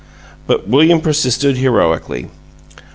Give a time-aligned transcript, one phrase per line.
[0.47, 2.25] But William persisted heroically.